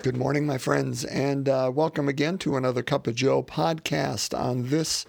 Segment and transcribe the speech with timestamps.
[0.00, 4.68] Good morning, my friends, and uh, welcome again to another Cup of Joe podcast on
[4.68, 5.04] this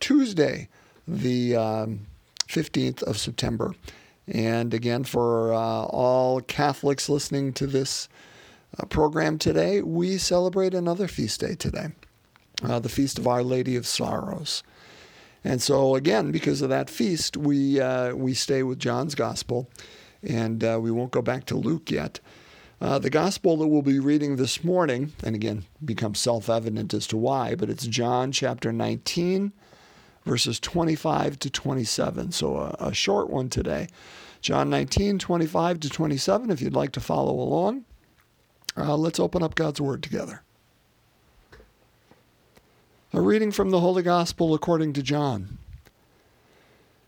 [0.00, 0.68] Tuesday,
[1.06, 2.06] the um,
[2.48, 3.76] 15th of September.
[4.26, 8.08] And again, for uh, all Catholics listening to this
[8.76, 11.90] uh, program today, we celebrate another feast day today,
[12.64, 14.64] uh, the Feast of Our Lady of Sorrows.
[15.44, 19.70] And so, again, because of that feast, we, uh, we stay with John's Gospel,
[20.24, 22.18] and uh, we won't go back to Luke yet.
[22.80, 27.06] Uh, the gospel that we'll be reading this morning, and again, becomes self evident as
[27.06, 29.52] to why, but it's John chapter 19,
[30.24, 32.32] verses 25 to 27.
[32.32, 33.88] So a, a short one today.
[34.40, 37.84] John 19, 25 to 27, if you'd like to follow along.
[38.76, 40.42] Uh, let's open up God's Word together.
[43.12, 45.58] A reading from the Holy Gospel according to John.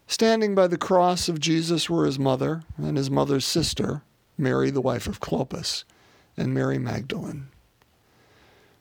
[0.06, 4.02] Standing by the cross of Jesus were his mother and his mother's sister
[4.38, 5.84] Mary, the wife of Clopas,
[6.36, 7.48] and Mary Magdalene.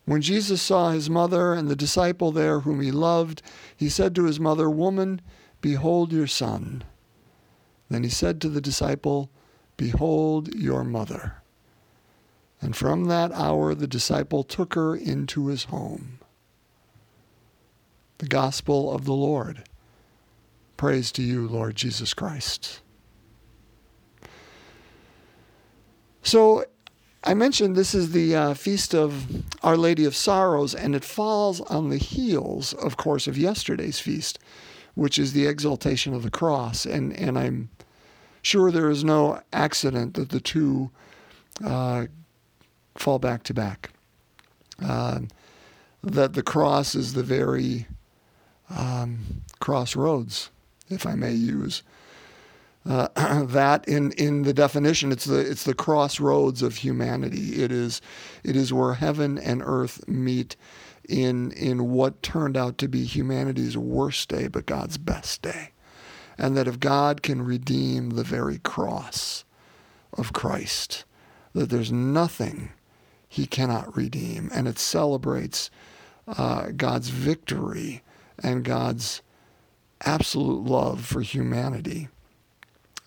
[0.05, 3.42] When Jesus saw his mother and the disciple there whom he loved,
[3.76, 5.20] he said to his mother, Woman,
[5.61, 6.83] behold your son.
[7.89, 9.30] Then he said to the disciple,
[9.78, 11.42] Behold your mother.
[12.61, 16.20] And from that hour the disciple took her into his home.
[18.20, 19.67] The Gospel of the Lord.
[20.78, 22.81] Praise to you, Lord Jesus Christ.
[26.26, 26.66] So
[27.23, 31.62] I mentioned this is the uh, feast of Our Lady of Sorrows, and it falls
[31.62, 34.40] on the heels, of course, of yesterday's feast,
[34.95, 36.84] which is the exaltation of the cross.
[36.84, 37.70] And, and I'm
[38.42, 40.90] sure there is no accident that the two
[41.64, 42.08] uh,
[42.95, 43.92] fall back to back.
[44.84, 45.20] Uh,
[46.04, 47.86] that the cross is the very
[48.72, 50.50] um, crossroads,
[50.89, 51.84] if I may use
[52.86, 53.08] uh,
[53.45, 57.64] that in, in the definition, it's the it's the crossroads of humanity.
[57.64, 58.02] It is
[58.44, 60.55] it is where heaven and earth meet
[61.08, 65.71] in in what turned out to be humanity's worst day, but God's best day,
[66.37, 69.45] and that if God can redeem the very cross
[70.14, 71.05] of Christ,
[71.54, 72.71] that there's nothing
[73.27, 75.70] He cannot redeem, and it celebrates
[76.27, 78.04] uh, God's victory
[78.42, 79.21] and God's
[80.02, 82.10] absolute love for humanity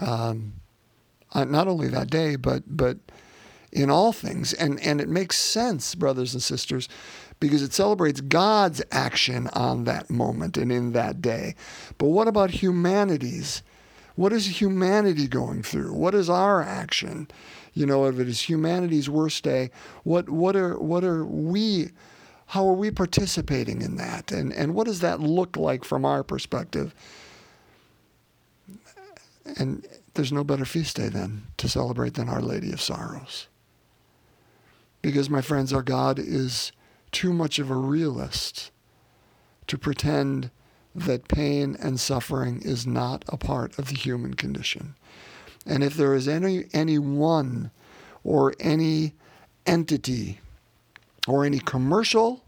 [0.01, 0.55] um,
[1.33, 2.99] uh, not only that day, but but
[3.73, 6.89] in all things, and and it makes sense, brothers and sisters,
[7.41, 11.55] because it celebrates God's action on that moment and in that day.
[11.99, 13.63] But what about humanity's?
[14.17, 15.93] What is humanity going through?
[15.93, 17.29] What is our action?
[17.75, 19.71] You know, if it is humanity's worst day,
[20.03, 21.91] what what are what are we?
[22.47, 24.33] How are we participating in that?
[24.33, 26.95] And and what does that look like from our perspective?
[29.57, 33.49] And there's no better feast day then to celebrate than Our Lady of Sorrows.
[35.01, 36.73] Because, my friends, our God is
[37.13, 38.71] too much of a realist
[39.69, 40.51] to pretend
[40.95, 44.95] that pain and suffering is not a part of the human condition.
[45.67, 47.71] And if there is any, any one
[48.25, 49.15] or any
[49.67, 50.41] entity
[51.27, 52.45] or any commercial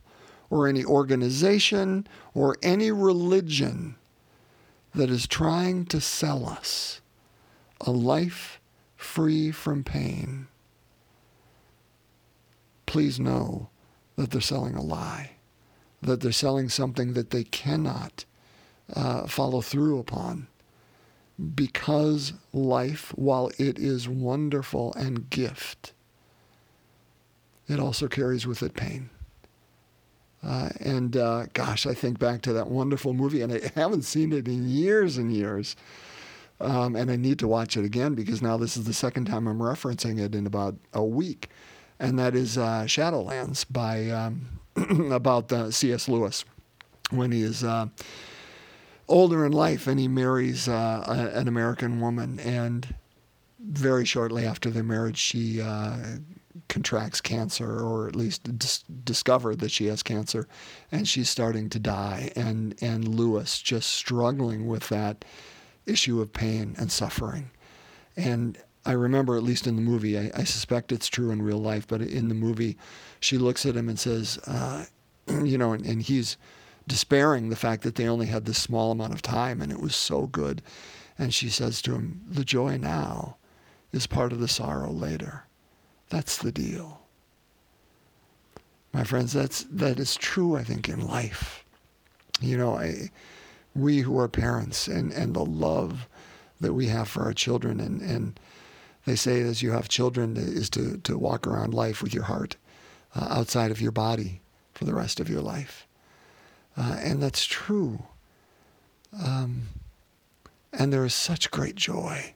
[0.48, 3.96] or any organization or any religion
[4.94, 7.00] that is trying to sell us
[7.80, 8.60] a life
[8.96, 10.46] free from pain,
[12.86, 13.68] please know
[14.16, 15.32] that they're selling a lie,
[16.02, 18.24] that they're selling something that they cannot
[18.94, 20.48] uh, follow through upon.
[21.54, 25.92] Because life, while it is wonderful and gift,
[27.66, 29.08] it also carries with it pain.
[30.42, 34.32] Uh, and uh, gosh, I think back to that wonderful movie, and I haven't seen
[34.32, 35.76] it in years and years.
[36.60, 39.46] Um, and I need to watch it again because now this is the second time
[39.46, 41.48] I'm referencing it in about a week.
[41.98, 44.60] And that is uh, Shadowlands by um,
[45.10, 46.08] about uh, C.S.
[46.08, 46.44] Lewis
[47.10, 47.86] when he is uh,
[49.08, 52.38] older in life and he marries uh, a, an American woman.
[52.40, 52.94] And
[53.58, 55.62] very shortly after their marriage, she
[56.68, 60.46] contracts cancer or at least dis- discovered that she has cancer
[60.90, 62.30] and she's starting to die.
[62.36, 65.24] And, and Lewis just struggling with that
[65.86, 67.50] issue of pain and suffering.
[68.16, 71.58] And I remember, at least in the movie, I, I, suspect it's true in real
[71.58, 72.78] life, but in the movie,
[73.20, 74.86] she looks at him and says, uh,
[75.44, 76.36] you know, and, and, he's
[76.88, 79.94] despairing the fact that they only had this small amount of time and it was
[79.94, 80.62] so good.
[81.18, 83.36] And she says to him, the joy now
[83.92, 85.44] is part of the sorrow later.
[86.10, 87.00] That's the deal.
[88.92, 91.64] My friends, that's, that is true, I think, in life.
[92.40, 93.10] You know, I,
[93.74, 96.08] we who are parents and, and the love
[96.60, 97.80] that we have for our children.
[97.80, 98.40] And, and
[99.06, 102.56] they say as you have children is to, to walk around life with your heart
[103.14, 104.40] uh, outside of your body
[104.74, 105.86] for the rest of your life.
[106.76, 108.02] Uh, and that's true.
[109.24, 109.68] Um,
[110.72, 112.34] and there is such great joy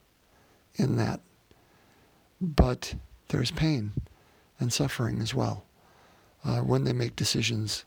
[0.77, 1.21] in that.
[2.41, 2.95] But
[3.29, 3.93] there's pain
[4.59, 5.65] and suffering as well
[6.45, 7.85] uh, when they make decisions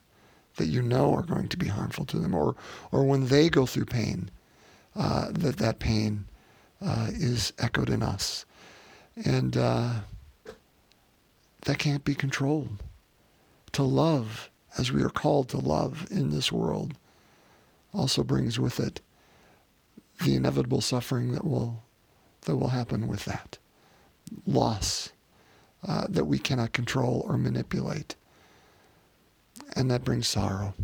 [0.56, 2.56] that you know are going to be harmful to them, or,
[2.90, 4.30] or when they go through pain,
[4.96, 6.24] uh, that that pain
[6.84, 8.44] uh, is echoed in us.
[9.24, 9.92] And uh,
[11.62, 12.82] that can't be controlled.
[13.72, 16.94] To love as we are called to love in this world
[17.92, 19.00] also brings with it
[20.24, 21.82] the inevitable suffering that will
[22.42, 23.58] that will happen with that
[24.46, 25.10] loss
[25.86, 28.16] uh, that we cannot control or manipulate.
[29.76, 30.74] And that brings sorrow.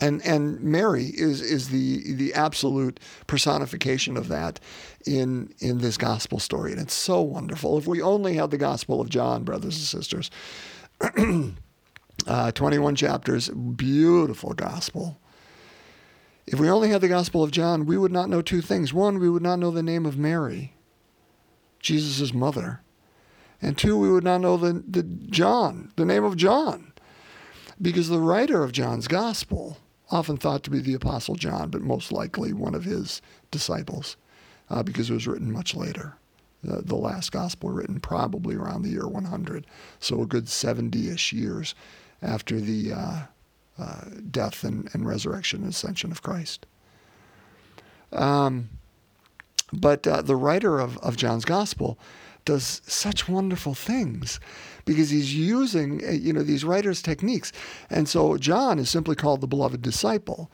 [0.00, 4.58] And and Mary is is the the absolute personification of that
[5.06, 6.72] in in this gospel story.
[6.72, 7.76] And it's so wonderful.
[7.76, 10.30] If we only had the gospel of John brothers and sisters
[12.26, 15.20] uh, 21 chapters beautiful gospel.
[16.46, 18.92] If we only had the Gospel of John, we would not know two things.
[18.92, 20.74] One, we would not know the name of Mary,
[21.78, 22.80] Jesus' mother.
[23.62, 26.92] And two, we would not know the, the John, the name of John.
[27.80, 29.78] Because the writer of John's Gospel,
[30.10, 34.16] often thought to be the Apostle John, but most likely one of his disciples,
[34.68, 36.16] uh, because it was written much later.
[36.62, 39.66] The, the last Gospel written probably around the year 100,
[39.98, 41.74] so a good 70 ish years
[42.22, 42.92] after the.
[42.92, 43.20] Uh,
[43.80, 46.66] uh, death and, and, resurrection and ascension of Christ.
[48.12, 48.68] Um,
[49.72, 51.98] but uh, the writer of, of John's Gospel
[52.44, 54.40] does such wonderful things
[54.84, 57.52] because he's using uh, you know these writers' techniques,
[57.88, 60.50] and so John is simply called the beloved disciple.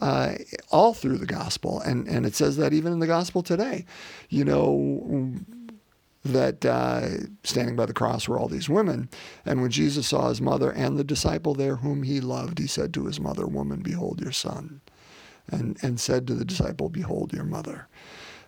[0.00, 0.36] Uh,
[0.70, 3.84] all through the gospel, and and it says that even in the gospel today,
[4.28, 5.34] you know,
[6.24, 7.08] that uh,
[7.42, 9.08] standing by the cross were all these women.
[9.44, 12.92] And when Jesus saw his mother and the disciple there whom he loved, he said
[12.94, 14.80] to his mother, Woman, behold your son.
[15.50, 17.88] And, and said to the disciple, Behold your mother.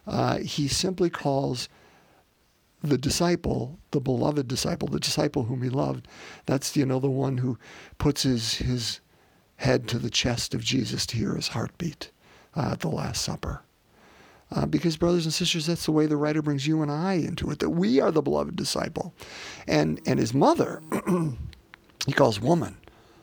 [0.07, 1.69] Uh, he simply calls
[2.83, 6.09] the disciple, the beloved disciple, the disciple whom he loved.
[6.47, 7.59] That's, you know, the one who
[7.99, 9.01] puts his, his
[9.57, 12.11] head to the chest of Jesus to hear his heartbeat
[12.57, 13.63] uh, at the Last Supper.
[14.53, 17.51] Uh, because, brothers and sisters, that's the way the writer brings you and I into
[17.51, 19.15] it, that we are the beloved disciple.
[19.69, 20.83] And, and his mother,
[22.07, 22.77] he calls woman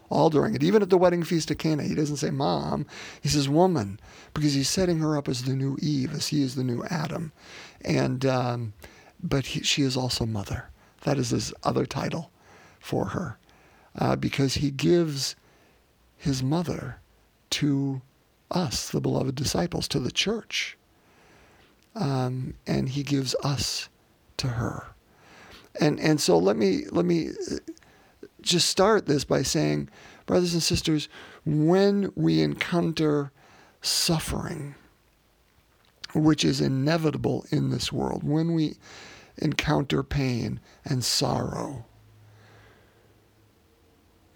[0.09, 0.63] all during it.
[0.63, 2.85] Even at the wedding feast of Cana, he doesn't say mom,
[3.21, 3.99] he says woman,
[4.33, 7.33] because he's setting her up as the new Eve, as he is the new Adam.
[7.81, 8.73] And, um,
[9.21, 10.69] but he, she is also mother.
[11.01, 12.31] That is his other title
[12.79, 13.37] for her,
[13.97, 15.35] uh, because he gives
[16.17, 16.99] his mother
[17.51, 18.01] to
[18.49, 20.77] us, the beloved disciples, to the church
[21.97, 23.89] um, and He gives us
[24.37, 24.87] to her.
[25.79, 27.55] And and so let me let me uh,
[28.41, 29.89] just start this by saying,
[30.25, 31.09] brothers and sisters,
[31.45, 33.31] when we encounter
[33.81, 34.75] suffering,
[36.13, 38.75] which is inevitable in this world, when we
[39.37, 41.85] encounter pain and sorrow,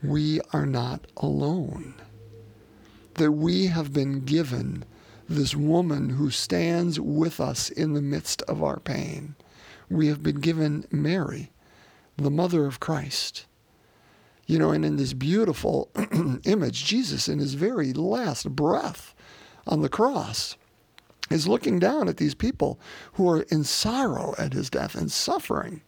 [0.04, 1.96] we are not alone.
[3.16, 4.86] That we have been given
[5.28, 9.36] this woman who stands with us in the midst of our pain.
[9.90, 11.52] We have been given Mary,
[12.18, 13.46] the mother of Christ.
[14.46, 15.90] You know, and in this beautiful
[16.44, 19.14] image, Jesus, in his very last breath
[19.68, 20.58] on the cross,
[21.34, 22.80] is looking down at these people
[23.14, 25.82] who are in sorrow at his death and suffering.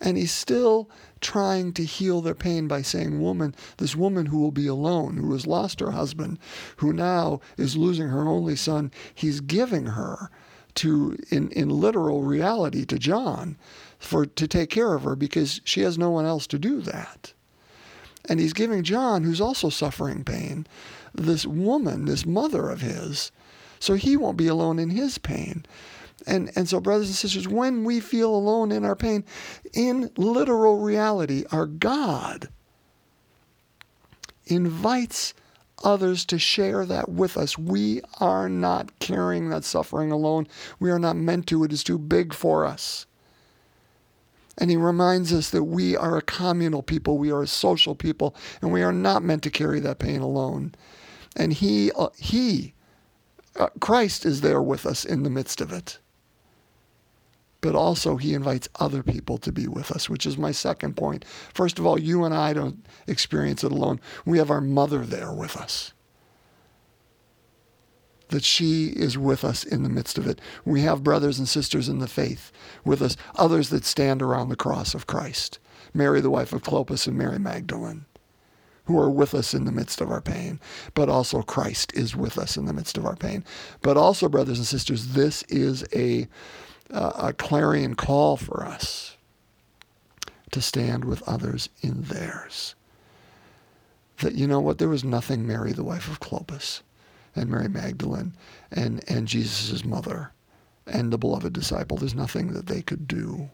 [0.00, 4.50] And he's still trying to heal their pain by saying, Woman, this woman who will
[4.50, 6.38] be alone, who has lost her husband,
[6.76, 10.28] who now is losing her only son, he's giving her
[10.74, 13.56] to in, in literal reality to John
[13.98, 17.32] for to take care of her because she has no one else to do that.
[18.28, 20.66] And he's giving John, who's also suffering pain,
[21.14, 23.30] this woman, this mother of his,
[23.82, 25.66] so he won't be alone in his pain.
[26.24, 29.24] And, and so, brothers and sisters, when we feel alone in our pain,
[29.72, 32.48] in literal reality, our God
[34.46, 35.34] invites
[35.82, 37.58] others to share that with us.
[37.58, 40.46] We are not carrying that suffering alone.
[40.78, 41.64] We are not meant to.
[41.64, 43.06] It is too big for us.
[44.58, 48.36] And he reminds us that we are a communal people, we are a social people,
[48.60, 50.72] and we are not meant to carry that pain alone.
[51.34, 52.74] And he, uh, he,
[53.56, 55.98] uh, Christ is there with us in the midst of it
[57.62, 61.24] but also he invites other people to be with us, which is my second point.
[61.54, 64.00] First of all, you and I don't experience it alone.
[64.26, 65.92] We have our mother there with us.
[68.28, 70.40] That she is with us in the midst of it.
[70.64, 72.50] We have brothers and sisters in the faith
[72.84, 75.58] with us, others that stand around the cross of Christ
[75.94, 78.06] Mary, the wife of Clopas, and Mary Magdalene,
[78.92, 80.60] who are with us in the midst of our pain.
[80.92, 83.42] But also, Christ is with us in the midst of our pain.
[83.80, 86.28] But also, brothers and sisters, this is a,
[86.90, 89.16] uh, a clarion call for us
[90.50, 92.74] to stand with others in theirs.
[94.18, 96.82] That, you know what, there was nothing Mary, the wife of Clopas,
[97.34, 98.34] and Mary Magdalene,
[98.70, 100.32] and, and Jesus' mother,
[100.86, 103.48] and the beloved disciple, there's nothing that they could do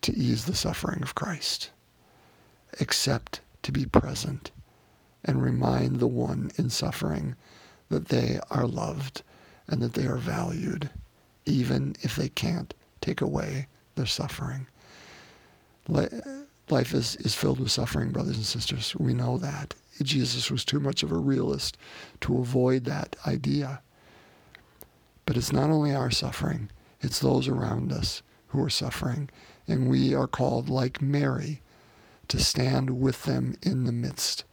[0.00, 1.70] to ease the suffering of Christ,
[2.80, 4.52] except to be present
[5.24, 7.34] and remind the one in suffering
[7.88, 9.22] that they are loved
[9.66, 10.90] and that they are valued,
[11.46, 13.66] even if they can't take away
[13.96, 14.66] their suffering.
[15.88, 18.94] Life is, is filled with suffering, brothers and sisters.
[18.96, 19.74] We know that.
[20.02, 21.76] Jesus was too much of a realist
[22.22, 23.80] to avoid that idea.
[25.26, 29.30] But it's not only our suffering, it's those around us who are suffering
[29.66, 31.62] and we are called, like Mary,
[32.28, 34.44] to stand with them in the midst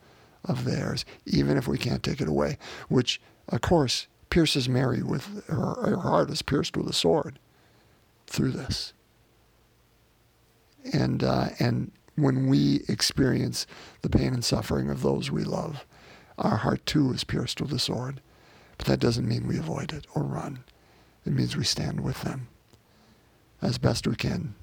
[0.46, 2.58] of theirs, even if we can't take it away,
[2.90, 7.40] which, of course, pierces Mary with her, her heart is pierced with a sword
[8.28, 8.94] through this.
[10.94, 13.68] And, uh, and when we experience
[14.02, 15.86] the pain and suffering of those we love,
[16.38, 18.22] our heart too is pierced with a sword.
[18.78, 20.64] But that doesn't mean we avoid it or run.
[21.24, 22.48] It means we stand with them
[23.62, 24.56] as best we can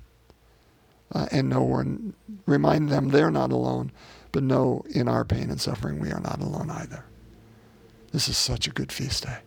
[1.13, 2.15] uh, and know and
[2.47, 3.93] remind them they're not alone,
[4.33, 7.05] but know in our pain and suffering we are not alone either.
[8.13, 9.39] This is such a good feast day.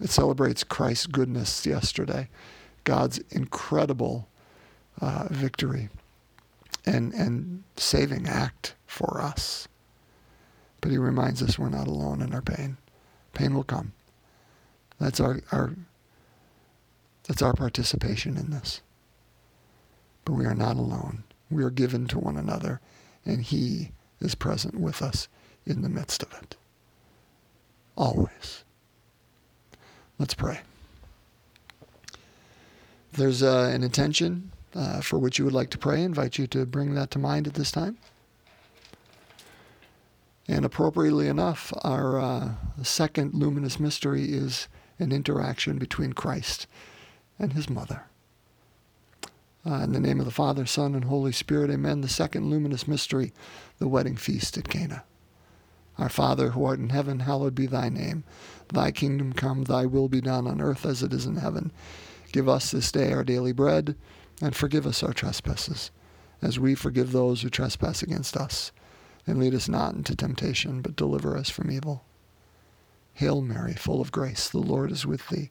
[0.00, 2.28] It celebrates Christ's goodness yesterday,
[2.84, 4.28] God's incredible
[5.00, 5.90] uh, victory
[6.86, 9.68] and, and saving act for us.
[10.80, 12.78] But he reminds us we're not alone in our pain.
[13.34, 13.92] Pain will come.
[14.98, 15.74] That's our, our
[17.26, 18.80] that's our participation in this.
[20.24, 21.24] But we are not alone.
[21.50, 22.80] We are given to one another,
[23.24, 25.28] and He is present with us
[25.66, 26.56] in the midst of it.
[27.96, 28.64] Always.
[30.18, 30.60] Let's pray.
[33.12, 36.46] There's uh, an intention uh, for which you would like to pray, I invite you
[36.48, 37.98] to bring that to mind at this time.
[40.46, 42.50] And appropriately enough, our uh,
[42.82, 46.66] second luminous mystery is an interaction between Christ
[47.38, 48.09] and his mother.
[49.66, 52.00] Uh, in the name of the Father, Son, and Holy Spirit, amen.
[52.00, 53.32] The second luminous mystery,
[53.78, 55.04] the wedding feast at Cana.
[55.98, 58.24] Our Father, who art in heaven, hallowed be thy name.
[58.68, 61.72] Thy kingdom come, thy will be done on earth as it is in heaven.
[62.32, 63.96] Give us this day our daily bread,
[64.40, 65.90] and forgive us our trespasses,
[66.40, 68.72] as we forgive those who trespass against us.
[69.26, 72.04] And lead us not into temptation, but deliver us from evil.
[73.12, 75.50] Hail Mary, full of grace, the Lord is with thee.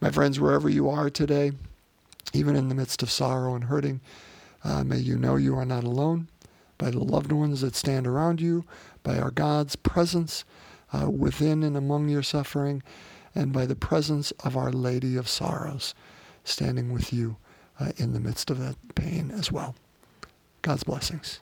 [0.00, 1.52] My friends, wherever you are today,
[2.32, 4.00] even in the midst of sorrow and hurting,
[4.64, 6.28] uh, may you know you are not alone
[6.78, 8.64] by the loved ones that stand around you,
[9.02, 10.44] by our God's presence
[10.94, 12.82] uh, within and among your suffering,
[13.34, 15.94] and by the presence of Our Lady of Sorrows
[16.44, 17.36] standing with you
[17.78, 19.74] uh, in the midst of that pain as well.
[20.62, 21.40] God's blessings.